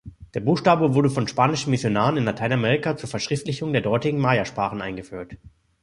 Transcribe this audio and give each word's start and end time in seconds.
Der 0.33 0.39
Buchstabe 0.39 0.95
wurde 0.95 1.11
von 1.11 1.27
spanischen 1.27 1.69
Missionaren 1.69 2.17
in 2.17 2.23
Lateinamerika 2.23 2.97
zur 2.97 3.07
Verschriftlichung 3.07 3.71
der 3.71 3.83
dortigen 3.83 4.17
Maya-Sprachen 4.17 4.81
eingeführt. 4.81 5.37